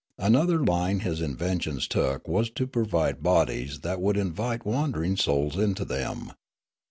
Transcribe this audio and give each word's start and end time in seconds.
Another 0.17 0.57
line 0.65 1.01
his 1.01 1.21
inventions 1.21 1.87
took 1.87 2.27
was 2.27 2.49
to 2.49 2.65
provide 2.65 3.21
bodies 3.21 3.81
that 3.81 4.01
would 4.01 4.17
invite 4.17 4.65
wandering 4.65 5.15
souls 5.15 5.59
into 5.59 5.85
them. 5.85 6.31